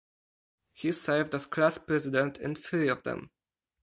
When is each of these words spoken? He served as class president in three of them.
He 0.73 0.91
served 0.93 1.35
as 1.35 1.45
class 1.45 1.77
president 1.77 2.39
in 2.39 2.55
three 2.55 2.87
of 2.87 3.03
them. 3.03 3.29